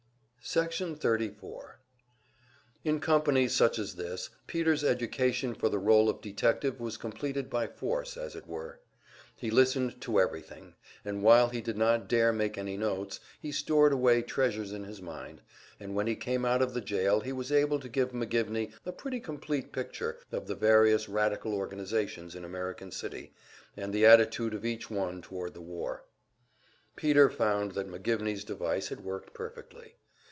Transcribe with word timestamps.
Section 0.43 0.95
34 0.95 1.77
In 2.83 2.99
company 2.99 3.47
such 3.47 3.77
as 3.77 3.95
this 3.95 4.31
Peter's 4.47 4.83
education 4.83 5.53
for 5.53 5.69
the 5.69 5.77
role 5.79 6.09
of 6.09 6.19
detective 6.19 6.79
was 6.79 6.97
completed 6.97 7.47
by 7.47 7.67
force, 7.67 8.17
as 8.17 8.35
it 8.35 8.47
were. 8.47 8.79
He 9.35 9.51
listened 9.51 10.01
to 10.01 10.19
everything, 10.19 10.73
and 11.05 11.21
while 11.21 11.49
he 11.49 11.61
did 11.61 11.77
not 11.77 12.09
dare 12.09 12.33
make 12.33 12.57
any 12.57 12.75
notes, 12.75 13.19
he 13.39 13.51
stored 13.51 13.93
away 13.93 14.23
treasures 14.23 14.71
in 14.71 14.83
his 14.83 14.99
mind, 14.99 15.41
and 15.79 15.93
when 15.93 16.07
he 16.07 16.15
came 16.15 16.43
out 16.43 16.63
of 16.63 16.73
the 16.73 16.81
jail 16.81 17.19
he 17.19 17.31
was 17.31 17.51
able 17.51 17.79
to 17.79 17.87
give 17.87 18.11
McGivney 18.11 18.73
a 18.83 18.91
pretty 18.91 19.19
complete 19.19 19.71
picture 19.71 20.17
of 20.31 20.47
the 20.47 20.55
various 20.55 21.07
radical 21.07 21.53
organizations 21.53 22.33
in 22.33 22.43
American 22.43 22.91
City, 22.91 23.31
and 23.77 23.93
the 23.93 24.07
attitude 24.07 24.55
of 24.55 24.65
each 24.65 24.89
one 24.89 25.21
toward 25.21 25.53
the 25.53 25.61
war. 25.61 26.03
Peter 26.95 27.29
found 27.29 27.73
that 27.73 27.87
McGivney's 27.87 28.43
device 28.43 28.87
had 28.87 29.03
worked 29.05 29.35
perfectly. 29.35 29.95